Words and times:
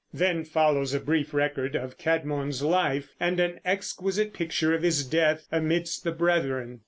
[Then 0.11 0.45
follows 0.45 0.95
a 0.95 0.99
brief 0.99 1.31
record 1.31 1.75
of 1.75 1.99
Cædmon's 1.99 2.63
life 2.63 3.13
and 3.19 3.39
an 3.39 3.59
exquisite 3.63 4.33
picture 4.33 4.73
of 4.73 4.81
his 4.81 5.05
death 5.05 5.47
amidst 5.51 6.03
the 6.03 6.11
brethren. 6.11 6.79